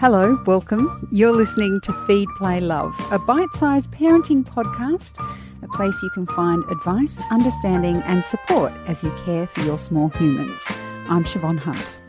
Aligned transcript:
Hello, 0.00 0.42
welcome. 0.44 1.06
You're 1.12 1.32
listening 1.32 1.80
to 1.82 1.92
Feed, 2.04 2.28
Play, 2.36 2.60
Love, 2.60 2.92
a 3.12 3.18
bite 3.18 3.54
sized 3.54 3.92
parenting 3.92 4.44
podcast, 4.44 5.24
a 5.62 5.68
place 5.68 6.02
you 6.02 6.10
can 6.10 6.26
find 6.26 6.64
advice, 6.64 7.20
understanding, 7.30 8.02
and 8.02 8.24
support 8.24 8.72
as 8.88 9.04
you 9.04 9.14
care 9.24 9.46
for 9.46 9.60
your 9.60 9.78
small 9.78 10.08
humans. 10.08 10.64
I'm 11.08 11.22
Siobhan 11.22 11.60
Hunt. 11.60 12.00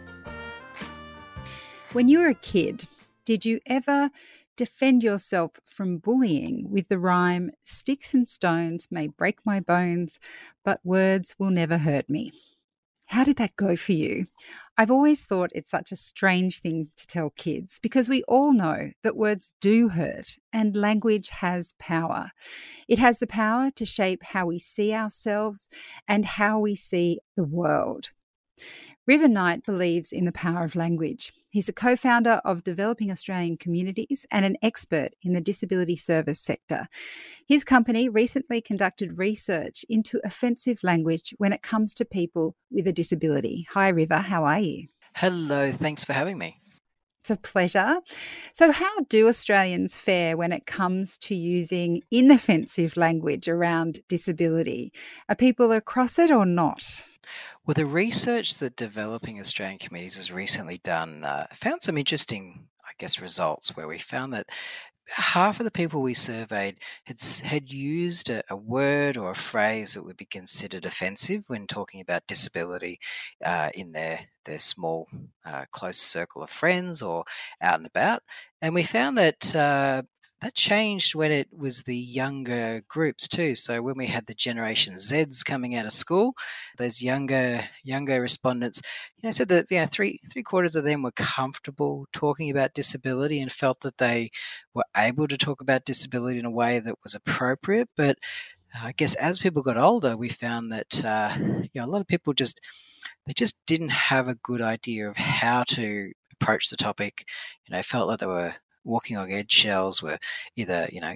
When 1.94 2.10
you 2.10 2.20
were 2.20 2.30
a 2.30 2.34
kid, 2.34 2.88
did 3.24 3.46
you 3.46 3.60
ever 3.68 4.10
defend 4.58 5.04
yourself 5.04 5.60
from 5.64 6.00
bullying 6.00 6.68
with 6.72 6.90
the 6.90 7.00
rhyme, 7.00 7.52
Sticks 7.64 8.16
and 8.16 8.28
stones 8.28 8.88
may 8.90 9.08
break 9.08 9.38
my 9.46 9.60
bones, 9.60 10.20
but 10.66 10.82
words 10.84 11.36
will 11.38 11.52
never 11.52 11.78
hurt 11.78 12.10
me? 12.10 12.34
How 13.08 13.24
did 13.24 13.38
that 13.38 13.56
go 13.56 13.76
for 13.76 13.92
you? 13.92 14.28
I've 14.78 14.92
always 14.92 15.26
thought 15.26 15.52
it's 15.54 15.70
such 15.70 15.92
a 15.92 15.96
strange 15.96 16.60
thing 16.60 16.90
to 16.98 17.08
tell 17.08 17.30
kids 17.30 17.80
because 17.82 18.10
we 18.10 18.24
all 18.24 18.52
know 18.52 18.92
that 19.04 19.16
words 19.16 19.52
do 19.62 19.90
hurt 19.90 20.38
and 20.52 20.76
language 20.76 21.30
has 21.30 21.74
power. 21.80 22.32
It 22.88 23.00
has 23.00 23.20
the 23.20 23.28
power 23.28 23.72
to 23.72 23.86
shape 23.86 24.24
how 24.24 24.48
we 24.48 24.60
see 24.60 24.94
ourselves 24.94 25.70
and 26.08 26.26
how 26.26 26.60
we 26.60 26.76
see 26.76 27.20
the 27.38 27.44
world. 27.44 28.10
River 29.08 29.28
Knight 29.28 29.64
believes 29.64 30.12
in 30.12 30.26
the 30.26 30.32
power 30.32 30.64
of 30.64 30.76
language. 30.76 31.32
He's 31.50 31.70
a 31.70 31.74
co 31.74 31.96
founder 31.96 32.42
of 32.44 32.64
Developing 32.64 33.12
Australian 33.12 33.58
Communities 33.58 34.26
and 34.32 34.44
an 34.44 34.58
expert 34.62 35.10
in 35.22 35.34
the 35.34 35.42
disability 35.42 35.96
service 35.96 36.40
sector. 36.40 36.88
His 37.48 37.64
company 37.64 38.10
recently 38.10 38.62
conducted 38.62 39.18
research 39.18 39.86
into 39.88 40.20
offensive 40.26 40.84
language 40.84 41.34
when 41.38 41.54
it 41.54 41.62
comes 41.62 41.94
to 41.96 42.06
people 42.06 42.56
with 42.72 42.88
a 42.88 42.94
disability. 42.94 43.68
Hi, 43.72 43.90
River, 43.90 44.18
how 44.18 44.44
are 44.44 44.60
you? 44.60 44.88
Hello, 45.16 45.72
thanks 45.72 46.04
for 46.04 46.14
having 46.14 46.38
me. 46.38 46.58
It's 47.22 47.32
a 47.32 47.38
pleasure. 47.38 48.02
So, 48.54 48.72
how 48.72 49.00
do 49.10 49.28
Australians 49.28 49.98
fare 49.98 50.38
when 50.38 50.52
it 50.52 50.68
comes 50.68 51.18
to 51.20 51.34
using 51.34 52.04
inoffensive 52.12 52.98
language 52.98 53.48
around 53.48 54.02
disability? 54.08 54.94
Are 55.28 55.36
people 55.36 55.72
across 55.72 56.20
it 56.20 56.30
or 56.30 56.46
not? 56.46 57.04
Well, 57.66 57.74
the 57.74 57.88
research 57.88 58.56
that 58.58 58.76
Developing 58.76 59.40
Australian 59.40 59.80
Communities 59.80 60.18
has 60.18 60.32
recently 60.32 60.78
done 60.78 61.24
uh, 61.24 61.48
found 61.52 61.82
some 61.82 61.98
interesting, 61.98 62.68
I 62.84 62.92
guess, 63.00 63.20
results 63.20 63.76
where 63.76 63.88
we 63.88 63.98
found 63.98 64.34
that 64.34 64.46
half 65.08 65.60
of 65.60 65.64
the 65.64 65.72
people 65.72 66.04
we 66.04 66.14
surveyed 66.14 66.78
had 67.06 67.18
had 67.44 67.74
used 67.74 68.30
a, 68.30 68.44
a, 68.52 68.56
word 68.56 69.18
or 69.18 69.32
a 69.32 69.36
phrase 69.36 69.96
that 69.96 70.04
would 70.04 70.18
be 70.18 70.26
considered 70.26 70.86
offensive 70.86 71.46
when 71.48 71.66
talking 71.66 72.02
about 72.02 72.28
disability 72.28 73.00
uh, 73.44 73.70
in 73.74 73.94
their 73.94 74.20
their 74.46 74.60
small 74.60 75.08
uh, 75.46 75.66
close 75.72 75.98
circle 75.98 76.44
of 76.44 76.50
friends 76.50 77.02
or 77.02 77.26
out 77.62 77.80
and 77.80 77.88
about, 77.88 78.22
and 78.62 78.74
we 78.74 78.84
found 78.84 79.18
that 79.18 79.56
uh, 79.56 80.04
that 80.42 80.54
changed 80.54 81.16
when 81.16 81.32
it 81.32 81.48
was 81.52 81.84
the 81.84 81.98
younger 81.98 82.82
groups 82.88 83.28
too. 83.28 83.56
So 83.56 83.82
when 83.82 83.98
we 83.98 84.08
had 84.08 84.28
the 84.28 84.36
Generation 84.36 84.96
Zs 84.96 85.44
coming 85.44 85.76
out 85.76 85.86
of 85.86 85.94
school, 85.94 86.34
those 86.78 87.02
younger 87.02 87.64
younger 87.84 88.22
respondents, 88.22 88.82
you 89.18 89.28
know, 89.28 89.32
said 89.32 89.50
that 89.50 89.72
know, 89.72 89.86
three 89.86 90.20
three 90.32 90.44
quarters 90.44 90.76
of 90.76 90.84
them 90.84 91.02
were 91.02 91.12
comfortable 91.12 92.06
talking 92.14 92.52
about 92.52 92.74
disability 92.74 93.40
and 93.40 93.52
felt 93.52 93.82
that 93.82 93.98
they 93.98 94.30
were 94.74 94.86
able 94.96 95.28
to 95.28 95.38
talk 95.38 95.62
about 95.62 95.86
disability 95.86 96.38
in 96.40 96.46
a 96.46 96.52
way 96.52 96.80
that 96.80 96.96
was 97.04 97.16
appropriate. 97.16 97.90
But 97.96 98.18
I 98.80 98.92
guess 98.92 99.16
as 99.16 99.40
people 99.40 99.64
got 99.64 99.78
older, 99.78 100.18
we 100.18 100.30
found 100.30 100.72
that 100.72 101.04
uh, 101.04 101.34
you 101.40 101.82
know 101.82 101.86
a 101.86 101.92
lot 101.92 102.02
of 102.02 102.08
people 102.08 102.34
just 102.34 102.60
they 103.26 103.34
just 103.34 103.58
didn't 103.66 103.90
have 103.90 104.28
a 104.28 104.36
good 104.36 104.62
idea 104.62 105.10
of 105.10 105.18
how 105.18 105.64
to 105.70 106.12
approach 106.34 106.70
the 106.70 106.78
topic. 106.78 107.26
You 107.68 107.76
know, 107.76 107.82
felt 107.82 108.08
like 108.08 108.20
they 108.20 108.26
were 108.26 108.56
walking 108.84 109.18
on 109.18 109.32
eggshells 109.32 110.02
were 110.02 110.20
either 110.56 110.88
you 110.92 111.02
know 111.02 111.16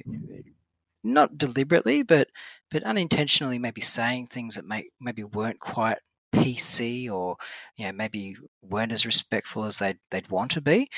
not 1.03 1.37
deliberately 1.37 2.01
but 2.03 2.27
but 2.71 2.83
unintentionally 2.83 3.59
maybe 3.59 3.81
saying 3.81 4.27
things 4.27 4.55
that 4.55 4.65
may, 4.65 4.89
maybe 4.99 5.23
weren't 5.23 5.59
quite 5.59 5.99
PC 6.33 7.09
or 7.09 7.37
you 7.77 7.85
know 7.85 7.91
maybe 7.91 8.35
weren't 8.61 8.91
as 8.91 9.05
respectful 9.05 9.65
as 9.65 9.77
they'd 9.77 9.99
they'd 10.11 10.29
want 10.29 10.51
to 10.51 10.61
be. 10.61 10.89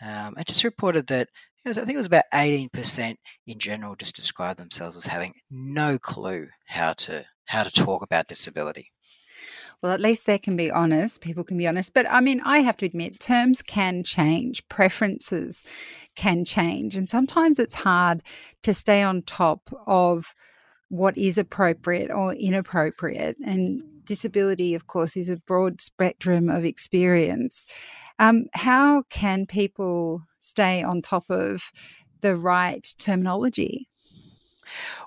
Um, 0.00 0.34
I 0.36 0.44
just 0.44 0.64
reported 0.64 1.08
that 1.08 1.28
I 1.66 1.72
think 1.72 1.90
it 1.90 1.96
was 1.96 2.06
about 2.06 2.22
18% 2.32 3.16
in 3.46 3.58
general 3.58 3.94
just 3.96 4.16
described 4.16 4.58
themselves 4.58 4.96
as 4.96 5.06
having 5.06 5.34
no 5.50 5.98
clue 5.98 6.48
how 6.66 6.94
to 6.94 7.26
how 7.46 7.62
to 7.62 7.70
talk 7.70 8.02
about 8.02 8.28
disability. 8.28 8.90
Well, 9.82 9.92
at 9.92 10.00
least 10.00 10.26
they 10.26 10.38
can 10.38 10.56
be 10.56 10.70
honest. 10.70 11.20
People 11.20 11.44
can 11.44 11.56
be 11.56 11.68
honest. 11.68 11.94
But 11.94 12.06
I 12.10 12.20
mean, 12.20 12.40
I 12.44 12.58
have 12.58 12.76
to 12.78 12.86
admit, 12.86 13.20
terms 13.20 13.62
can 13.62 14.02
change, 14.02 14.66
preferences 14.68 15.62
can 16.16 16.44
change. 16.44 16.96
And 16.96 17.08
sometimes 17.08 17.58
it's 17.58 17.74
hard 17.74 18.22
to 18.64 18.74
stay 18.74 19.02
on 19.02 19.22
top 19.22 19.70
of 19.86 20.34
what 20.88 21.16
is 21.16 21.38
appropriate 21.38 22.10
or 22.10 22.34
inappropriate. 22.34 23.36
And 23.44 23.82
disability, 24.04 24.74
of 24.74 24.88
course, 24.88 25.16
is 25.16 25.28
a 25.28 25.36
broad 25.36 25.80
spectrum 25.80 26.48
of 26.48 26.64
experience. 26.64 27.64
Um, 28.18 28.46
how 28.54 29.04
can 29.10 29.46
people 29.46 30.22
stay 30.40 30.82
on 30.82 31.02
top 31.02 31.24
of 31.30 31.70
the 32.20 32.34
right 32.34 32.86
terminology? 32.98 33.88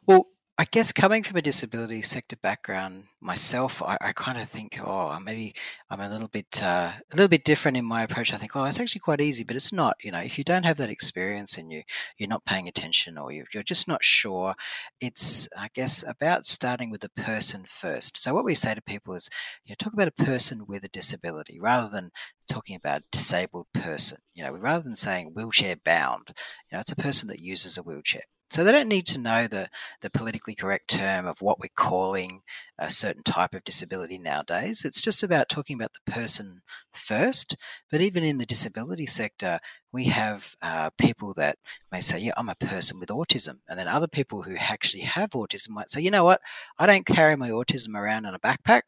Well, 0.08 0.28
I 0.62 0.66
guess 0.70 0.92
coming 0.92 1.24
from 1.24 1.38
a 1.38 1.42
disability 1.42 2.04
sector 2.04 2.36
background 2.36 3.06
myself, 3.20 3.82
I, 3.82 3.98
I 4.00 4.12
kind 4.12 4.40
of 4.40 4.48
think, 4.48 4.80
oh, 4.86 5.20
maybe 5.20 5.56
I'm 5.90 6.00
a 6.00 6.08
little 6.08 6.28
bit 6.28 6.62
uh, 6.62 6.92
a 7.12 7.16
little 7.16 7.30
bit 7.30 7.44
different 7.44 7.78
in 7.78 7.86
my 7.86 8.04
approach. 8.04 8.32
I 8.32 8.38
think, 8.38 8.56
oh, 8.56 8.66
it's 8.66 8.80
actually 8.80 9.00
quite 9.00 9.22
easy, 9.22 9.44
but 9.44 9.56
it's 9.56 9.74
not. 9.74 9.96
You 10.04 10.12
know, 10.12 10.20
if 10.20 10.38
you 10.38 10.44
don't 10.44 10.66
have 10.66 10.78
that 10.78 10.92
experience 10.92 11.58
and 11.58 11.72
you 11.72 11.82
you're 12.16 12.30
not 12.30 12.46
paying 12.46 12.68
attention 12.68 13.18
or 13.18 13.32
you're, 13.32 13.48
you're 13.52 13.64
just 13.64 13.88
not 13.88 14.04
sure, 14.04 14.54
it's 15.00 15.50
I 15.58 15.70
guess 15.74 16.04
about 16.08 16.46
starting 16.46 16.92
with 16.92 17.02
the 17.02 17.10
person 17.10 17.64
first. 17.66 18.16
So 18.16 18.36
what 18.36 18.46
we 18.46 18.54
say 18.54 18.76
to 18.76 18.84
people 18.84 19.16
is, 19.16 19.32
you 19.66 19.72
know, 19.72 19.78
talk 19.80 19.94
about 19.94 20.10
a 20.10 20.24
person 20.24 20.66
with 20.68 20.84
a 20.84 20.90
disability 20.90 21.60
rather 21.60 21.90
than 21.90 22.12
talking 22.48 22.76
about 22.76 23.02
disabled 23.12 23.66
person. 23.74 24.20
You 24.36 24.44
know, 24.44 24.52
rather 24.52 24.84
than 24.84 24.96
saying 24.96 25.32
wheelchair 25.34 25.78
bound, 25.84 26.36
you 26.70 26.76
know, 26.76 26.82
it's 26.82 26.92
a 26.92 26.96
person 26.96 27.30
that 27.30 27.40
uses 27.40 27.80
a 27.80 27.82
wheelchair. 27.82 28.26
So 28.52 28.66
they 28.66 28.74
don't 28.74 28.90
need 28.90 29.08
to 29.08 29.18
know 29.18 29.48
the, 29.48 29.70
the 30.02 30.10
politically 30.10 30.56
correct 30.56 30.90
term 30.90 31.26
of 31.26 31.42
what 31.42 31.58
we're 31.58 31.70
calling 31.74 32.42
a 32.78 32.90
certain 32.90 33.24
type 33.24 33.54
of 33.54 33.64
disability 33.64 34.18
nowadays. 34.18 34.84
It's 34.84 35.00
just 35.00 35.24
about 35.24 35.48
talking 35.48 35.76
about 35.76 35.94
the 35.94 36.12
person 36.12 36.60
first. 36.94 37.56
But 37.90 38.02
even 38.02 38.26
in 38.26 38.40
the 38.40 38.46
disability 38.46 39.06
sector, 39.06 39.60
we 39.94 40.06
have 40.06 40.56
uh, 40.62 40.90
people 40.98 41.34
that 41.34 41.58
may 41.92 42.02
say, 42.02 42.20
Yeah, 42.20 42.34
I'm 42.38 42.50
a 42.50 42.56
person 42.56 43.00
with 43.00 43.10
autism. 43.10 43.60
And 43.68 43.78
then 43.78 43.88
other 43.88 44.08
people 44.08 44.44
who 44.44 44.56
actually 44.58 45.04
have 45.04 45.32
autism 45.32 45.70
might 45.70 45.90
say, 45.90 46.02
You 46.02 46.12
know 46.12 46.24
what? 46.24 46.42
I 46.78 46.88
don't 46.88 47.06
carry 47.06 47.36
my 47.36 47.50
autism 47.50 47.96
around 47.96 48.26
in 48.26 48.34
a 48.34 48.40
backpack. 48.40 48.82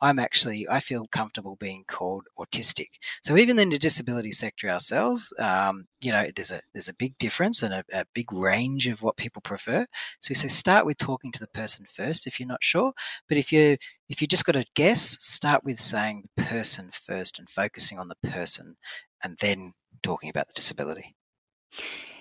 I'm 0.00 0.18
actually, 0.18 0.66
I 0.68 0.80
feel 0.80 1.06
comfortable 1.10 1.56
being 1.56 1.84
called 1.86 2.24
autistic. 2.38 2.88
So 3.22 3.36
even 3.36 3.58
in 3.58 3.70
the 3.70 3.78
disability 3.78 4.32
sector 4.32 4.68
ourselves, 4.68 5.32
um, 5.38 5.86
you 6.00 6.12
know, 6.12 6.28
there's 6.34 6.52
a 6.52 6.60
there's 6.72 6.88
a 6.88 6.94
big 6.94 7.18
difference 7.18 7.62
and 7.62 7.74
a, 7.74 7.84
a 7.92 8.04
big 8.14 8.32
range 8.32 8.86
of 8.86 9.02
what 9.02 9.16
people 9.16 9.42
prefer. 9.42 9.86
So 10.20 10.30
we 10.30 10.34
say 10.34 10.48
start 10.48 10.86
with 10.86 10.98
talking 10.98 11.32
to 11.32 11.40
the 11.40 11.48
person 11.48 11.86
first 11.86 12.26
if 12.26 12.38
you're 12.38 12.48
not 12.48 12.62
sure. 12.64 12.92
But 13.28 13.38
if 13.38 13.52
you 13.52 13.76
if 14.08 14.22
you 14.22 14.26
just 14.26 14.44
got 14.44 14.52
to 14.52 14.64
guess, 14.74 15.16
start 15.20 15.64
with 15.64 15.78
saying 15.78 16.24
the 16.36 16.42
person 16.42 16.90
first 16.92 17.38
and 17.38 17.48
focusing 17.48 17.98
on 17.98 18.08
the 18.08 18.28
person, 18.30 18.76
and 19.22 19.36
then 19.40 19.72
talking 20.02 20.30
about 20.30 20.48
the 20.48 20.54
disability. 20.54 21.14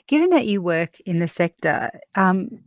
Given 0.08 0.30
that 0.30 0.48
you 0.48 0.62
work 0.62 1.00
in 1.02 1.20
the 1.20 1.28
sector, 1.28 1.90
um, 2.16 2.64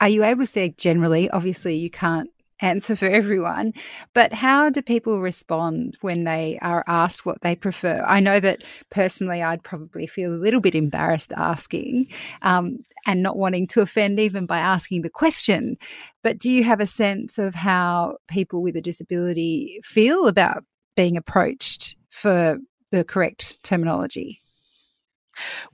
are 0.00 0.08
you 0.08 0.24
able 0.24 0.42
to 0.42 0.46
say 0.46 0.74
generally? 0.76 1.30
Obviously, 1.30 1.76
you 1.76 1.90
can't 1.90 2.30
answer 2.60 2.96
for 2.96 3.06
everyone, 3.06 3.72
but 4.14 4.32
how 4.32 4.70
do 4.70 4.80
people 4.80 5.20
respond 5.20 5.96
when 6.00 6.24
they 6.24 6.58
are 6.62 6.84
asked 6.86 7.26
what 7.26 7.40
they 7.42 7.54
prefer? 7.54 8.04
I 8.06 8.20
know 8.20 8.40
that 8.40 8.62
personally, 8.90 9.42
I'd 9.42 9.62
probably 9.62 10.06
feel 10.06 10.34
a 10.34 10.36
little 10.36 10.60
bit 10.60 10.74
embarrassed 10.74 11.32
asking 11.36 12.08
um, 12.42 12.78
and 13.06 13.22
not 13.22 13.36
wanting 13.36 13.66
to 13.68 13.80
offend 13.80 14.18
even 14.18 14.46
by 14.46 14.58
asking 14.58 15.02
the 15.02 15.10
question. 15.10 15.76
But 16.22 16.38
do 16.38 16.50
you 16.50 16.64
have 16.64 16.80
a 16.80 16.86
sense 16.86 17.38
of 17.38 17.54
how 17.54 18.16
people 18.28 18.62
with 18.62 18.76
a 18.76 18.82
disability 18.82 19.80
feel 19.82 20.26
about 20.26 20.64
being 20.96 21.16
approached 21.16 21.96
for 22.10 22.58
the 22.90 23.04
correct 23.04 23.62
terminology? 23.62 24.42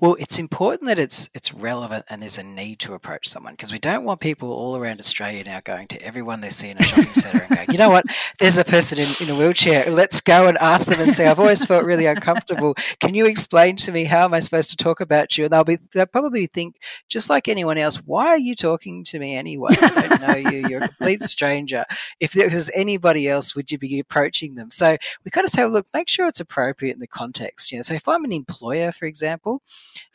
Well, 0.00 0.16
it's 0.18 0.38
important 0.38 0.88
that 0.88 0.98
it's 0.98 1.28
it's 1.34 1.54
relevant 1.54 2.04
and 2.08 2.22
there's 2.22 2.38
a 2.38 2.42
need 2.42 2.78
to 2.80 2.94
approach 2.94 3.28
someone 3.28 3.54
because 3.54 3.72
we 3.72 3.78
don't 3.78 4.04
want 4.04 4.20
people 4.20 4.52
all 4.52 4.76
around 4.76 5.00
Australia 5.00 5.44
now 5.44 5.60
going 5.60 5.88
to 5.88 6.02
everyone 6.02 6.40
they 6.40 6.50
see 6.50 6.70
in 6.70 6.78
a 6.78 6.82
shopping 6.82 7.12
centre 7.14 7.42
and 7.42 7.56
going, 7.56 7.68
you 7.70 7.78
know 7.78 7.90
what, 7.90 8.04
there's 8.38 8.58
a 8.58 8.64
person 8.64 8.98
in, 8.98 9.08
in 9.20 9.30
a 9.30 9.36
wheelchair. 9.36 9.90
Let's 9.90 10.20
go 10.20 10.46
and 10.46 10.58
ask 10.58 10.86
them 10.86 11.00
and 11.00 11.14
say, 11.14 11.26
I've 11.26 11.40
always 11.40 11.64
felt 11.64 11.84
really 11.84 12.06
uncomfortable. 12.06 12.74
Can 13.00 13.14
you 13.14 13.26
explain 13.26 13.76
to 13.76 13.92
me 13.92 14.04
how 14.04 14.24
am 14.24 14.34
I 14.34 14.40
supposed 14.40 14.70
to 14.70 14.76
talk 14.76 15.00
about 15.00 15.36
you? 15.38 15.44
And 15.44 15.52
they'll 15.52 15.64
be 15.64 15.78
they'll 15.92 16.06
probably 16.06 16.46
think, 16.46 16.76
just 17.08 17.30
like 17.30 17.48
anyone 17.48 17.78
else, 17.78 17.96
why 18.04 18.28
are 18.28 18.38
you 18.38 18.54
talking 18.54 19.04
to 19.04 19.18
me 19.18 19.36
anyway? 19.36 19.74
I 19.80 20.06
don't 20.08 20.20
know 20.22 20.50
you. 20.50 20.68
You're 20.68 20.84
a 20.84 20.88
complete 20.88 21.22
stranger. 21.22 21.84
If 22.20 22.32
there 22.32 22.48
was 22.48 22.70
anybody 22.74 23.28
else, 23.28 23.54
would 23.54 23.70
you 23.70 23.78
be 23.78 23.98
approaching 23.98 24.54
them? 24.54 24.70
So 24.70 24.96
we 25.24 25.30
kind 25.30 25.44
of 25.44 25.50
say, 25.50 25.62
well, 25.62 25.72
look, 25.72 25.86
make 25.94 26.08
sure 26.08 26.26
it's 26.26 26.40
appropriate 26.40 26.94
in 26.94 27.00
the 27.00 27.06
context. 27.06 27.70
You 27.70 27.78
know, 27.78 27.82
so 27.82 27.94
if 27.94 28.08
I'm 28.08 28.24
an 28.24 28.32
employer, 28.32 28.92
for 28.92 29.06
example 29.06 29.51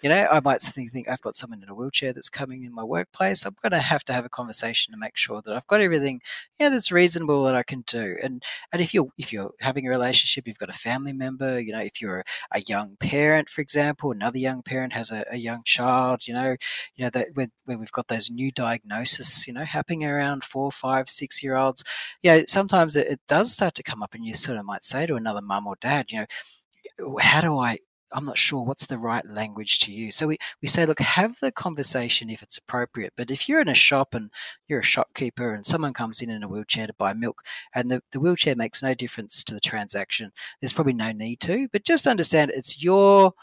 You 0.01 0.09
know, 0.09 0.27
I 0.31 0.39
might 0.41 0.61
think, 0.61 0.91
think 0.91 1.09
I've 1.09 1.21
got 1.21 1.35
someone 1.35 1.63
in 1.63 1.69
a 1.69 1.75
wheelchair 1.75 2.13
that's 2.13 2.29
coming 2.29 2.63
in 2.63 2.73
my 2.73 2.83
workplace. 2.83 3.45
I'm 3.45 3.55
going 3.61 3.71
to 3.71 3.79
have 3.79 4.03
to 4.05 4.13
have 4.13 4.25
a 4.25 4.29
conversation 4.29 4.93
to 4.93 4.99
make 4.99 5.17
sure 5.17 5.41
that 5.43 5.53
I've 5.55 5.67
got 5.67 5.81
everything, 5.81 6.21
you 6.59 6.65
know, 6.65 6.69
that's 6.69 6.91
reasonable 6.91 7.43
that 7.45 7.55
I 7.55 7.63
can 7.63 7.83
do. 7.87 8.17
And 8.23 8.43
and 8.71 8.81
if 8.81 8.93
you're 8.93 9.09
if 9.17 9.33
you're 9.33 9.51
having 9.61 9.87
a 9.87 9.89
relationship, 9.89 10.47
you've 10.47 10.57
got 10.57 10.69
a 10.69 10.73
family 10.73 11.13
member. 11.13 11.59
You 11.59 11.73
know, 11.73 11.79
if 11.81 12.01
you're 12.01 12.23
a 12.53 12.61
young 12.67 12.95
parent, 12.99 13.49
for 13.49 13.61
example, 13.61 14.11
another 14.11 14.39
young 14.39 14.61
parent 14.63 14.93
has 14.93 15.11
a, 15.11 15.25
a 15.31 15.37
young 15.37 15.61
child. 15.65 16.27
You 16.27 16.33
know, 16.35 16.55
you 16.95 17.03
know 17.03 17.09
that 17.11 17.29
when, 17.33 17.51
when 17.65 17.79
we've 17.79 17.91
got 17.91 18.07
those 18.07 18.29
new 18.29 18.51
diagnoses, 18.51 19.45
you 19.47 19.53
know, 19.53 19.65
happening 19.65 20.05
around 20.05 20.43
four, 20.43 20.71
five, 20.71 21.09
six 21.09 21.43
year 21.43 21.55
olds, 21.55 21.83
you 22.21 22.31
know, 22.31 22.43
sometimes 22.47 22.95
it, 22.95 23.07
it 23.07 23.19
does 23.27 23.51
start 23.51 23.75
to 23.75 23.83
come 23.83 24.03
up, 24.03 24.13
and 24.13 24.25
you 24.25 24.33
sort 24.33 24.57
of 24.57 24.65
might 24.65 24.83
say 24.83 25.05
to 25.05 25.15
another 25.15 25.41
mum 25.41 25.67
or 25.67 25.75
dad, 25.81 26.11
you 26.11 26.19
know, 26.19 26.25
how 27.19 27.41
do 27.41 27.57
I 27.57 27.77
I'm 28.11 28.25
not 28.25 28.37
sure 28.37 28.63
what's 28.63 28.85
the 28.85 28.97
right 28.97 29.25
language 29.25 29.79
to 29.79 29.91
use. 29.91 30.15
So 30.15 30.27
we, 30.27 30.37
we 30.61 30.67
say, 30.67 30.85
look, 30.85 30.99
have 30.99 31.39
the 31.39 31.51
conversation 31.51 32.29
if 32.29 32.41
it's 32.41 32.57
appropriate. 32.57 33.13
But 33.17 33.31
if 33.31 33.47
you're 33.47 33.61
in 33.61 33.67
a 33.67 33.73
shop 33.73 34.13
and 34.13 34.31
you're 34.67 34.79
a 34.79 34.83
shopkeeper 34.83 35.53
and 35.53 35.65
someone 35.65 35.93
comes 35.93 36.21
in 36.21 36.29
in 36.29 36.43
a 36.43 36.47
wheelchair 36.47 36.87
to 36.87 36.93
buy 36.93 37.13
milk 37.13 37.43
and 37.75 37.91
the, 37.91 38.01
the 38.11 38.19
wheelchair 38.19 38.55
makes 38.55 38.81
no 38.81 38.93
difference 38.93 39.43
to 39.43 39.53
the 39.53 39.59
transaction, 39.59 40.31
there's 40.61 40.73
probably 40.73 40.93
no 40.93 41.11
need 41.11 41.39
to. 41.41 41.67
But 41.71 41.83
just 41.83 42.07
understand 42.07 42.51
it's 42.53 42.83
your 42.83 43.33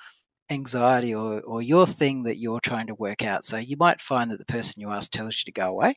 anxiety 0.50 1.14
or, 1.14 1.40
or 1.42 1.62
your 1.62 1.86
thing 1.86 2.24
that 2.24 2.36
you're 2.36 2.60
trying 2.60 2.86
to 2.86 2.94
work 2.94 3.24
out. 3.24 3.44
So 3.44 3.56
you 3.56 3.76
might 3.78 4.00
find 4.00 4.30
that 4.30 4.38
the 4.38 4.44
person 4.44 4.80
you 4.80 4.90
ask 4.90 5.10
tells 5.10 5.40
you 5.40 5.44
to 5.44 5.52
go 5.52 5.68
away 5.70 5.96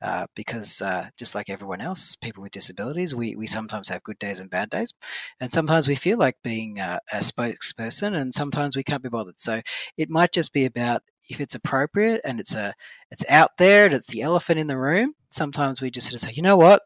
uh, 0.00 0.26
because 0.34 0.80
uh, 0.80 1.08
just 1.16 1.34
like 1.34 1.50
everyone 1.50 1.80
else, 1.80 2.16
people 2.16 2.42
with 2.42 2.52
disabilities, 2.52 3.14
we, 3.14 3.36
we 3.36 3.46
sometimes 3.46 3.88
have 3.88 4.02
good 4.02 4.18
days 4.18 4.40
and 4.40 4.50
bad 4.50 4.70
days. 4.70 4.94
And 5.40 5.52
sometimes 5.52 5.88
we 5.88 5.94
feel 5.94 6.18
like 6.18 6.36
being 6.42 6.78
a, 6.78 7.00
a 7.12 7.18
spokesperson 7.18 8.14
and 8.14 8.34
sometimes 8.34 8.76
we 8.76 8.84
can't 8.84 9.02
be 9.02 9.08
bothered. 9.08 9.40
So 9.40 9.60
it 9.96 10.08
might 10.08 10.32
just 10.32 10.52
be 10.52 10.64
about 10.64 11.02
if 11.28 11.40
it's 11.40 11.54
appropriate 11.54 12.20
and 12.24 12.40
it's 12.40 12.54
a 12.54 12.74
it's 13.10 13.24
out 13.30 13.52
there 13.58 13.86
and 13.86 13.94
it's 13.94 14.06
the 14.06 14.22
elephant 14.22 14.58
in 14.58 14.66
the 14.66 14.78
room, 14.78 15.14
sometimes 15.30 15.80
we 15.80 15.90
just 15.90 16.08
sort 16.08 16.20
of 16.22 16.28
say, 16.28 16.34
you 16.34 16.42
know 16.42 16.56
what, 16.56 16.82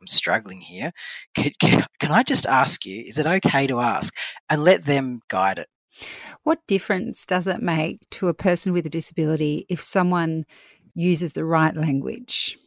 I'm 0.00 0.06
struggling 0.06 0.60
here. 0.60 0.92
Can, 1.34 1.52
can, 1.60 1.84
can, 1.98 2.12
I 2.12 2.22
just 2.22 2.46
ask 2.46 2.84
you, 2.84 3.02
is 3.06 3.18
it 3.18 3.26
okay 3.26 3.66
to 3.66 3.80
ask? 3.80 4.14
And 4.48 4.64
let 4.64 4.84
them 4.84 5.20
guide 5.28 5.58
it. 5.58 5.68
What 6.44 6.66
difference 6.66 7.26
does 7.26 7.46
it 7.46 7.60
make 7.62 8.08
to 8.10 8.28
a 8.28 8.34
person 8.34 8.72
with 8.72 8.86
a 8.86 8.90
disability 8.90 9.66
if 9.68 9.82
someone 9.82 10.44
uses 10.94 11.32
the 11.32 11.44
right 11.44 11.76
language? 11.76 12.58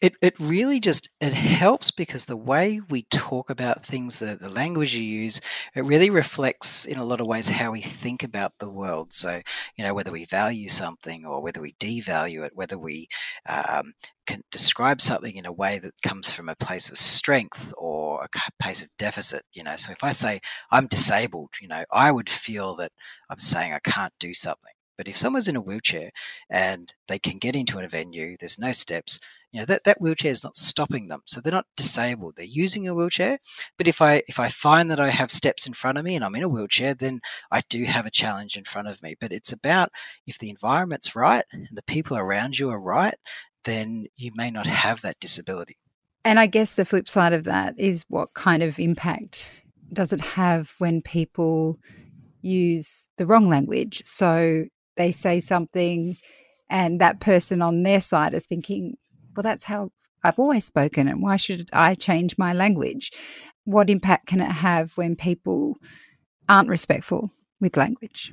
It, 0.00 0.14
it 0.22 0.34
really 0.38 0.80
just 0.80 1.08
it 1.20 1.32
helps 1.32 1.90
because 1.90 2.24
the 2.26 2.36
way 2.36 2.80
we 2.88 3.04
talk 3.10 3.50
about 3.50 3.84
things 3.84 4.18
the, 4.18 4.36
the 4.36 4.48
language 4.48 4.94
you 4.94 5.02
use 5.02 5.40
it 5.74 5.84
really 5.84 6.10
reflects 6.10 6.84
in 6.84 6.98
a 6.98 7.04
lot 7.04 7.20
of 7.20 7.26
ways 7.26 7.48
how 7.48 7.70
we 7.72 7.80
think 7.80 8.22
about 8.22 8.52
the 8.58 8.70
world. 8.70 9.12
So 9.12 9.40
you 9.76 9.84
know 9.84 9.94
whether 9.94 10.12
we 10.12 10.24
value 10.26 10.68
something 10.68 11.24
or 11.26 11.40
whether 11.42 11.60
we 11.60 11.72
devalue 11.80 12.44
it 12.46 12.52
whether 12.54 12.78
we 12.78 13.08
um, 13.48 13.94
can 14.26 14.42
describe 14.50 15.00
something 15.00 15.34
in 15.36 15.46
a 15.46 15.52
way 15.52 15.78
that 15.78 16.00
comes 16.02 16.30
from 16.30 16.48
a 16.48 16.56
place 16.56 16.90
of 16.90 16.98
strength 16.98 17.72
or 17.76 18.24
a 18.24 18.52
place 18.62 18.82
of 18.82 18.88
deficit 18.98 19.42
you 19.52 19.62
know. 19.62 19.76
So 19.76 19.92
if 19.92 20.04
i 20.04 20.10
say 20.10 20.40
i'm 20.70 20.86
disabled 20.86 21.50
you 21.60 21.68
know 21.68 21.84
i 21.92 22.10
would 22.10 22.28
feel 22.30 22.74
that 22.76 22.92
i'm 23.30 23.40
saying 23.40 23.72
i 23.72 23.78
can't 23.80 24.12
do 24.20 24.32
something 24.34 24.73
but 24.96 25.08
if 25.08 25.16
someone's 25.16 25.48
in 25.48 25.56
a 25.56 25.60
wheelchair 25.60 26.10
and 26.50 26.92
they 27.08 27.18
can 27.18 27.38
get 27.38 27.56
into 27.56 27.78
a 27.78 27.88
venue 27.88 28.36
there's 28.38 28.58
no 28.58 28.72
steps 28.72 29.20
you 29.52 29.60
know 29.60 29.66
that, 29.66 29.84
that 29.84 30.00
wheelchair 30.00 30.30
is 30.30 30.44
not 30.44 30.56
stopping 30.56 31.08
them 31.08 31.22
so 31.26 31.40
they're 31.40 31.52
not 31.52 31.66
disabled 31.76 32.34
they're 32.36 32.44
using 32.44 32.86
a 32.88 32.94
wheelchair 32.94 33.38
but 33.78 33.88
if 33.88 34.02
i 34.02 34.22
if 34.26 34.40
i 34.40 34.48
find 34.48 34.90
that 34.90 35.00
i 35.00 35.10
have 35.10 35.30
steps 35.30 35.66
in 35.66 35.72
front 35.72 35.98
of 35.98 36.04
me 36.04 36.14
and 36.14 36.24
i'm 36.24 36.34
in 36.34 36.42
a 36.42 36.48
wheelchair 36.48 36.94
then 36.94 37.20
i 37.50 37.62
do 37.68 37.84
have 37.84 38.06
a 38.06 38.10
challenge 38.10 38.56
in 38.56 38.64
front 38.64 38.88
of 38.88 39.02
me 39.02 39.14
but 39.20 39.32
it's 39.32 39.52
about 39.52 39.90
if 40.26 40.38
the 40.38 40.50
environment's 40.50 41.14
right 41.14 41.44
and 41.52 41.68
the 41.72 41.82
people 41.82 42.16
around 42.16 42.58
you 42.58 42.70
are 42.70 42.80
right 42.80 43.14
then 43.64 44.06
you 44.16 44.30
may 44.34 44.50
not 44.50 44.66
have 44.66 45.02
that 45.02 45.18
disability. 45.20 45.78
And 46.24 46.38
I 46.38 46.46
guess 46.46 46.74
the 46.74 46.84
flip 46.84 47.08
side 47.08 47.32
of 47.32 47.44
that 47.44 47.74
is 47.78 48.04
what 48.08 48.32
kind 48.34 48.62
of 48.62 48.78
impact 48.78 49.50
does 49.92 50.12
it 50.12 50.20
have 50.20 50.74
when 50.78 51.02
people 51.02 51.78
use 52.40 53.08
the 53.18 53.26
wrong 53.26 53.48
language? 53.48 54.02
So 54.04 54.66
they 54.96 55.12
say 55.12 55.40
something, 55.40 56.16
and 56.68 57.00
that 57.00 57.20
person 57.20 57.62
on 57.62 57.82
their 57.82 58.00
side 58.00 58.34
are 58.34 58.40
thinking, 58.40 58.96
well, 59.36 59.42
that's 59.42 59.64
how 59.64 59.90
I've 60.22 60.38
always 60.38 60.64
spoken, 60.64 61.08
and 61.08 61.22
why 61.22 61.36
should 61.36 61.68
I 61.72 61.94
change 61.94 62.38
my 62.38 62.52
language? 62.52 63.12
What 63.64 63.90
impact 63.90 64.26
can 64.26 64.40
it 64.40 64.50
have 64.50 64.96
when 64.96 65.16
people 65.16 65.76
aren't 66.48 66.68
respectful 66.68 67.30
with 67.60 67.76
language? 67.76 68.32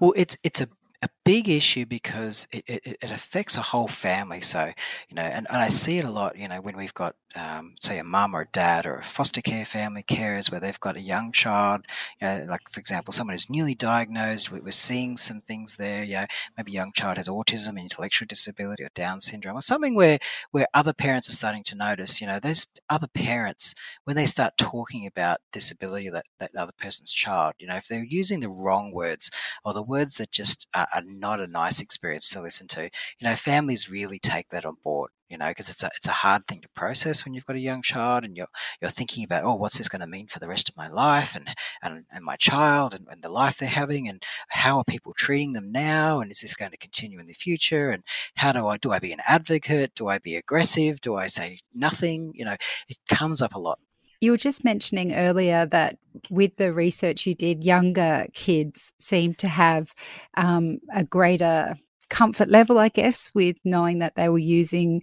Well, 0.00 0.12
it's 0.16 0.36
it's 0.42 0.60
a 0.60 0.68
a 1.02 1.08
big 1.28 1.46
issue 1.50 1.84
because 1.84 2.48
it, 2.50 2.64
it, 2.66 2.96
it, 3.02 3.10
affects 3.10 3.58
a 3.58 3.60
whole 3.60 3.86
family. 3.86 4.40
So, 4.40 4.72
you 5.10 5.14
know, 5.14 5.20
and, 5.20 5.46
and 5.50 5.58
I 5.58 5.68
see 5.68 5.98
it 5.98 6.06
a 6.06 6.10
lot, 6.10 6.38
you 6.38 6.48
know, 6.48 6.62
when 6.62 6.74
we've 6.74 6.94
got, 6.94 7.16
um, 7.36 7.74
say, 7.82 7.98
a 7.98 8.04
mum 8.04 8.34
or 8.34 8.40
a 8.40 8.48
dad 8.50 8.86
or 8.86 8.96
a 8.96 9.02
foster 9.04 9.42
care 9.42 9.66
family 9.66 10.02
carers 10.02 10.50
where 10.50 10.58
they've 10.58 10.80
got 10.80 10.96
a 10.96 11.02
young 11.02 11.30
child, 11.30 11.82
you 12.18 12.26
know, 12.26 12.46
like, 12.48 12.70
for 12.70 12.80
example, 12.80 13.12
someone 13.12 13.34
who's 13.34 13.50
newly 13.50 13.74
diagnosed, 13.74 14.50
we're 14.50 14.70
seeing 14.70 15.18
some 15.18 15.42
things 15.42 15.76
there, 15.76 16.02
you 16.02 16.14
know, 16.14 16.26
maybe 16.56 16.72
a 16.72 16.76
young 16.76 16.92
child 16.92 17.18
has 17.18 17.28
autism, 17.28 17.78
intellectual 17.78 18.24
disability 18.26 18.82
or 18.82 18.88
Down 18.94 19.20
syndrome 19.20 19.58
or 19.58 19.60
something 19.60 19.94
where, 19.94 20.18
where 20.50 20.66
other 20.72 20.94
parents 20.94 21.28
are 21.28 21.34
starting 21.34 21.64
to 21.64 21.74
notice, 21.74 22.22
you 22.22 22.26
know, 22.26 22.40
those 22.40 22.66
other 22.88 23.06
parents, 23.06 23.74
when 24.04 24.16
they 24.16 24.24
start 24.24 24.56
talking 24.56 25.06
about 25.06 25.40
disability 25.52 26.08
that, 26.08 26.24
that 26.38 26.56
other 26.56 26.72
person's 26.80 27.12
child, 27.12 27.52
you 27.58 27.66
know, 27.66 27.76
if 27.76 27.84
they're 27.84 28.02
using 28.02 28.40
the 28.40 28.48
wrong 28.48 28.92
words 28.94 29.30
or 29.62 29.74
the 29.74 29.82
words 29.82 30.16
that 30.16 30.32
just 30.32 30.66
are, 30.74 30.86
are 30.94 31.02
not 31.18 31.40
a 31.40 31.46
nice 31.46 31.80
experience 31.80 32.30
to 32.30 32.42
listen 32.42 32.68
to. 32.68 32.82
You 32.82 33.28
know, 33.28 33.34
families 33.34 33.90
really 33.90 34.18
take 34.18 34.48
that 34.50 34.64
on 34.64 34.76
board. 34.82 35.10
You 35.28 35.36
know, 35.36 35.48
because 35.48 35.68
it's 35.68 35.84
a 35.84 35.90
it's 35.94 36.08
a 36.08 36.12
hard 36.12 36.46
thing 36.46 36.62
to 36.62 36.68
process 36.70 37.22
when 37.22 37.34
you've 37.34 37.44
got 37.44 37.56
a 37.56 37.60
young 37.60 37.82
child 37.82 38.24
and 38.24 38.34
you're 38.34 38.48
you're 38.80 38.90
thinking 38.90 39.24
about 39.24 39.44
oh 39.44 39.56
what's 39.56 39.76
this 39.76 39.88
going 39.88 40.00
to 40.00 40.06
mean 40.06 40.26
for 40.26 40.38
the 40.38 40.48
rest 40.48 40.70
of 40.70 40.76
my 40.76 40.88
life 40.88 41.34
and 41.36 41.54
and, 41.82 42.06
and 42.10 42.24
my 42.24 42.36
child 42.36 42.94
and, 42.94 43.06
and 43.10 43.22
the 43.22 43.28
life 43.28 43.58
they're 43.58 43.68
having 43.68 44.08
and 44.08 44.22
how 44.48 44.78
are 44.78 44.84
people 44.84 45.12
treating 45.12 45.52
them 45.52 45.70
now 45.70 46.20
and 46.20 46.30
is 46.30 46.40
this 46.40 46.54
going 46.54 46.70
to 46.70 46.78
continue 46.78 47.20
in 47.20 47.26
the 47.26 47.34
future 47.34 47.90
and 47.90 48.04
how 48.36 48.52
do 48.52 48.66
I 48.68 48.78
do 48.78 48.90
I 48.90 49.00
be 49.00 49.12
an 49.12 49.20
advocate 49.28 49.94
do 49.94 50.08
I 50.08 50.18
be 50.18 50.34
aggressive 50.34 51.02
do 51.02 51.16
I 51.16 51.26
say 51.26 51.58
nothing 51.74 52.32
you 52.34 52.46
know 52.46 52.56
it 52.88 52.96
comes 53.10 53.42
up 53.42 53.54
a 53.54 53.58
lot 53.58 53.78
you 54.20 54.32
were 54.32 54.36
just 54.36 54.64
mentioning 54.64 55.14
earlier 55.14 55.66
that 55.66 55.98
with 56.30 56.56
the 56.56 56.72
research 56.72 57.26
you 57.26 57.34
did, 57.34 57.64
younger 57.64 58.26
kids 58.34 58.92
seem 58.98 59.34
to 59.34 59.48
have 59.48 59.94
um, 60.36 60.78
a 60.92 61.04
greater 61.04 61.76
comfort 62.10 62.48
level, 62.48 62.78
I 62.78 62.88
guess, 62.88 63.30
with 63.34 63.56
knowing 63.64 64.00
that 64.00 64.16
they 64.16 64.28
were 64.28 64.38
using 64.38 65.02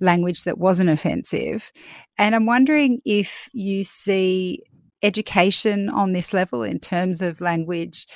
language 0.00 0.44
that 0.44 0.58
wasn't 0.58 0.90
offensive. 0.90 1.72
And 2.18 2.34
I'm 2.34 2.46
wondering 2.46 3.00
if 3.04 3.48
you 3.52 3.84
see 3.84 4.62
education 5.02 5.88
on 5.88 6.12
this 6.12 6.32
level 6.32 6.62
in 6.62 6.78
terms 6.78 7.22
of 7.22 7.40
language 7.40 8.06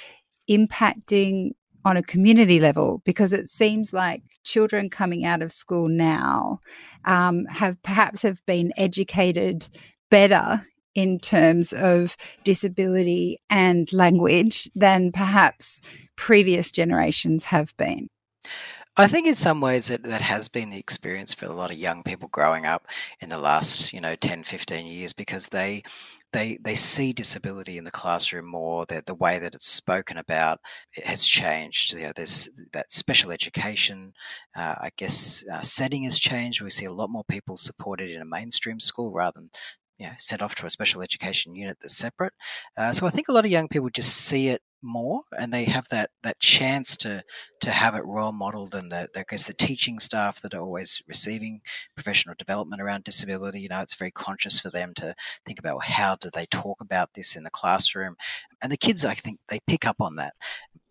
impacting 0.51 1.53
on 1.85 1.97
a 1.97 2.03
community 2.03 2.61
level 2.61 3.03
because 3.05 3.33
it 3.33 3.49
seems 3.49 3.93
like 3.93 4.23
children 4.43 4.89
coming 4.89 5.25
out 5.25 5.43
of 5.43 5.53
school 5.53 5.89
now 5.89 6.61
um, 7.05 7.45
have 7.47 7.83
perhaps 7.83 8.23
have 8.23 8.45
been 8.47 8.73
educated 8.77 9.69
better 10.15 10.65
in 10.95 11.19
terms 11.19 11.73
of 11.73 12.17
disability 12.45 13.37
and 13.51 13.93
language 13.93 14.71
than 14.77 15.11
perhaps 15.11 15.81
previous 16.15 16.71
generations 16.71 17.43
have 17.43 17.77
been. 17.77 18.09
I 18.97 19.09
think 19.09 19.27
in 19.27 19.35
some 19.35 19.61
ways 19.61 19.89
that, 19.89 20.05
that 20.05 20.21
has 20.21 20.49
been 20.49 20.71
the 20.71 20.79
experience 20.79 21.35
for 21.35 21.47
a 21.47 21.53
lot 21.53 21.73
of 21.73 21.79
young 21.79 22.05
people 22.05 22.29
growing 22.29 22.65
up 22.65 22.87
in 23.19 23.29
the 23.29 23.39
last, 23.39 23.93
you 23.93 24.01
know, 24.01 24.15
10, 24.15 24.45
15 24.45 24.87
years 24.87 25.13
because 25.13 25.49
they 25.49 25.83
they 26.33 26.59
they 26.63 26.75
see 26.75 27.13
disability 27.13 27.79
in 27.79 27.85
the 27.85 27.91
classroom 27.91 28.47
more. 28.47 28.87
That 28.87 29.07
the 29.07 29.15
way 29.15 29.39
that 29.39 29.55
it's 29.55 29.69
spoken 29.69 30.17
about 30.17 30.59
has 31.05 31.27
changed. 31.27 31.93
You 31.93 32.07
know, 32.07 32.13
there's 32.15 32.49
that 32.73 32.93
special 32.93 33.31
education, 33.31 34.13
uh, 34.57 34.75
I 34.81 34.91
guess, 34.97 35.45
uh, 35.53 35.63
setting 35.63 36.03
has 36.05 36.19
changed. 36.19 36.61
We 36.61 36.71
see 36.71 36.87
a 36.87 36.93
lot 36.93 37.11
more 37.11 37.25
people 37.29 37.57
supported 37.57 38.11
in 38.11 38.21
a 38.21 38.25
mainstream 38.27 38.81
school 38.81 39.13
rather 39.13 39.41
than 39.41 39.51
you 39.99 40.07
know, 40.07 40.13
sent 40.19 40.43
off 40.43 40.55
to 40.57 40.67
a 40.67 40.71
special 40.71 41.03
education 41.03 41.55
unit 41.55 41.79
that's 41.81 41.97
separate. 41.97 42.33
Uh, 42.77 42.93
so 42.93 43.07
I 43.07 43.11
think 43.11 43.29
a 43.29 43.33
lot 43.33 43.45
of 43.45 43.51
young 43.51 43.69
people 43.69 43.91
just 43.91 44.17
see 44.17 44.49
it 44.49 44.61
more, 44.83 45.23
and 45.39 45.53
they 45.53 45.65
have 45.65 45.89
that 45.91 46.11
that 46.23 46.39
chance 46.41 46.97
to 46.99 47.23
to 47.61 47.71
have 47.71 47.95
it 47.95 48.05
role 48.05 48.33
modelled, 48.33 48.75
and 48.75 48.93
the, 48.93 49.09
the, 49.15 49.21
I 49.21 49.25
guess 49.29 49.47
the 49.47 49.55
teaching 49.55 49.99
staff 49.99 50.41
that 50.43 50.55
are 50.55 50.61
always 50.61 51.03
receiving 51.09 51.61
professional 51.95 52.35
development 52.39 52.83
around 52.83 53.05
disability. 53.05 53.61
You 53.61 53.71
know, 53.71 53.81
it's 53.81 53.95
very 53.95 54.11
conscious 54.11 54.61
for 54.61 54.71
them 54.71 54.93
to 54.97 55.15
think 55.47 55.59
about 55.59 55.85
how 55.85 56.17
do 56.17 56.29
they 56.33 56.47
talk 56.47 56.81
about 56.81 57.15
this 57.15 57.35
in 57.37 57.45
the 57.45 57.51
classroom, 57.51 58.17
and 58.61 58.71
the 58.71 58.77
kids, 58.77 59.05
I 59.05 59.15
think, 59.15 59.41
they 59.49 59.61
pick 59.67 59.87
up 59.87 59.97
on 60.01 60.17
that. 60.17 60.35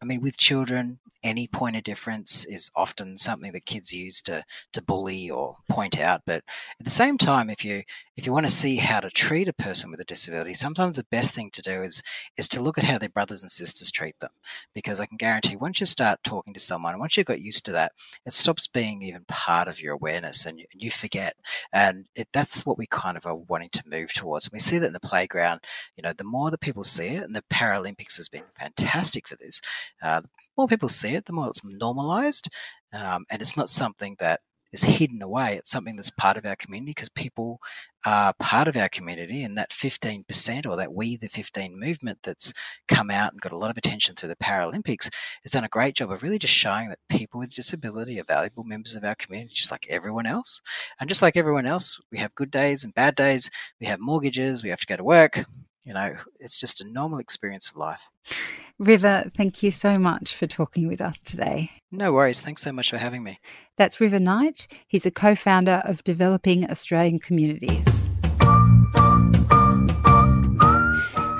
I 0.04 0.06
mean, 0.06 0.20
with 0.22 0.38
children, 0.38 1.00
any 1.24 1.48
point 1.48 1.78
of 1.78 1.84
difference 1.84 2.44
is 2.44 2.70
often 2.76 3.16
something 3.16 3.54
that 3.54 3.66
kids 3.66 3.94
use 3.94 4.22
to 4.24 4.44
to 4.74 4.82
bully 4.82 5.30
or 5.30 5.56
point 5.70 5.98
out. 5.98 6.24
But 6.26 6.44
at 6.78 6.84
the 6.84 6.90
same 6.90 7.18
time, 7.18 7.50
if 7.50 7.64
you 7.64 7.84
if 8.18 8.26
you 8.26 8.34
want 8.34 8.46
to 8.46 8.52
see 8.52 8.76
how 8.76 9.00
to 9.00 9.10
treat 9.10 9.48
a 9.48 9.54
person 9.54 9.90
with 9.90 10.02
a 10.02 10.04
disability, 10.04 10.54
sometimes 10.54 10.98
the 10.98 11.06
best 11.10 11.34
thing 11.34 11.50
to 11.52 11.62
do 11.62 11.82
is 11.82 12.04
is 12.36 12.50
to 12.50 12.62
look 12.62 12.78
at 12.78 12.84
how 12.84 12.98
their 12.98 13.08
brothers 13.08 13.42
and 13.42 13.50
sisters 13.50 13.90
treat 13.90 14.20
them, 14.20 14.32
because 14.76 15.00
I 15.00 15.06
can 15.06 15.16
guarantee 15.16 15.56
once 15.56 15.80
you 15.80 15.86
start 15.86 16.20
talking 16.26 16.54
to 16.54 16.60
someone, 16.60 17.00
once 17.00 17.16
you've 17.16 17.26
got 17.26 17.40
used 17.40 17.64
to 17.68 17.72
that, 17.72 17.94
it 18.26 18.34
stops 18.34 18.68
being 18.68 19.02
even 19.04 19.24
part 19.30 19.70
of 19.70 19.82
your 19.82 19.94
awareness, 19.94 20.46
and 20.46 20.60
you, 20.60 20.66
and 20.74 20.84
you 20.84 20.92
forget. 20.92 21.36
And 21.72 22.08
it, 22.16 22.28
that's 22.34 22.66
what 22.66 22.78
we 22.78 22.86
kind 22.88 23.16
of 23.16 23.26
are 23.26 23.36
wanting 23.36 23.70
to 23.70 23.84
move 23.88 24.14
towards. 24.14 24.52
We 24.52 24.60
see 24.60 24.78
that 24.80 24.88
in 24.88 24.94
the 24.94 25.00
playground. 25.00 25.62
You 25.96 26.04
know, 26.04 26.12
the 26.12 26.26
more 26.26 26.52
that 26.52 26.60
people 26.60 26.84
see 26.84 27.08
it, 27.16 27.24
and 27.24 27.34
the 27.34 27.46
Paralympics 27.50 28.18
has 28.18 28.28
been 28.28 28.44
fantastic 28.60 29.26
for 29.26 29.38
this. 29.38 29.62
Uh, 30.04 30.22
the 30.22 30.30
more 30.58 30.68
people 30.68 30.90
see 30.90 31.16
it, 31.16 31.26
the 31.26 31.34
more 31.34 31.48
it's 31.48 31.64
normalized. 31.64 32.50
Um, 32.92 33.26
and 33.32 33.42
it's 33.42 33.58
not 33.58 33.70
something 33.70 34.16
that 34.20 34.42
is 34.74 34.84
hidden 34.84 35.22
away. 35.22 35.56
It's 35.56 35.72
something 35.72 35.96
that's 35.96 36.10
part 36.10 36.36
of 36.36 36.46
our 36.46 36.56
community 36.56 36.92
because 36.92 37.10
people 37.10 37.60
are 38.06 38.34
part 38.40 38.68
of 38.68 38.76
our 38.76 38.90
community. 38.90 39.44
And 39.44 39.58
that 39.58 39.70
15% 39.70 40.66
or 40.66 40.76
that 40.76 40.94
We 40.94 41.16
the 41.16 41.30
15 41.30 41.80
movement 41.80 42.20
that's 42.24 42.54
come 42.88 43.12
out 43.12 43.32
and 43.32 43.40
got 43.40 43.54
a 43.54 43.58
lot 43.58 43.70
of 43.70 43.78
attention 43.78 44.16
through 44.16 44.30
the 44.30 44.36
Paralympics 44.36 45.14
has 45.44 45.52
done 45.52 45.64
a 45.64 45.70
great 45.70 45.96
job 45.96 46.12
of 46.12 46.24
really 46.24 46.40
just 46.40 46.54
showing 46.54 46.90
that 46.90 47.00
people 47.08 47.40
with 47.40 47.54
disability 47.56 48.20
are 48.20 48.26
valuable 48.26 48.64
members 48.64 48.96
of 48.96 49.04
our 49.06 49.16
community, 49.16 49.54
just 49.54 49.72
like 49.72 49.86
everyone 49.90 50.26
else. 50.26 50.62
And 51.00 51.08
just 51.08 51.22
like 51.22 51.38
everyone 51.38 51.68
else, 51.68 52.02
we 52.12 52.18
have 52.18 52.36
good 52.36 52.52
days 52.52 52.84
and 52.84 52.94
bad 52.96 53.16
days. 53.16 53.50
We 53.80 53.86
have 53.88 54.00
mortgages. 54.00 54.64
We 54.64 54.70
have 54.70 54.80
to 54.80 54.88
go 54.88 54.98
to 54.98 55.04
work. 55.04 55.46
You 55.86 55.94
know, 55.94 56.16
it's 56.40 56.60
just 56.60 56.82
a 56.82 56.90
normal 56.90 57.20
experience 57.20 57.70
of 57.70 57.78
life. 57.78 58.10
River, 58.80 59.30
thank 59.36 59.64
you 59.64 59.72
so 59.72 60.00
much 60.00 60.36
for 60.36 60.48
talking 60.48 60.88
with 60.88 61.00
us 61.00 61.22
today. 61.22 61.72
No 61.92 62.12
worries. 62.12 62.42
Thanks 62.42 62.62
so 62.62 62.72
much 62.72 62.90
for 62.90 62.98
having 62.98 63.24
me. 63.24 63.40
That's 63.78 64.02
River 64.02 64.20
Knight. 64.20 64.68
He's 64.88 65.06
a 65.06 65.12
co 65.12 65.36
founder 65.36 65.84
of 65.86 66.04
Developing 66.04 66.70
Australian 66.70 67.20
Communities. 67.20 68.12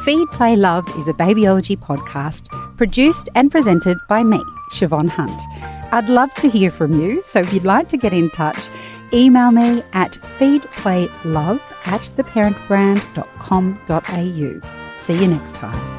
Feed, 0.04 0.28
Play, 0.32 0.56
Love 0.58 0.88
is 0.98 1.08
a 1.08 1.14
babyology 1.14 1.78
podcast 1.78 2.48
produced 2.78 3.30
and 3.36 3.50
presented 3.50 3.98
by 4.10 4.24
me, 4.24 4.44
Siobhan 4.72 5.08
Hunt. 5.08 5.42
I'd 5.94 6.10
love 6.10 6.34
to 6.36 6.50
hear 6.50 6.70
from 6.70 7.00
you, 7.00 7.24
so 7.24 7.40
if 7.40 7.54
you'd 7.54 7.64
like 7.64 7.88
to 7.90 7.98
get 7.98 8.12
in 8.12 8.30
touch, 8.32 8.68
email 9.14 9.52
me 9.52 9.82
at 9.94 10.14
feedplaylove 10.38 11.62
at 11.86 12.02
theparentbrand.com.au. 12.18 15.00
See 15.00 15.22
you 15.22 15.28
next 15.28 15.56
time. 15.56 15.93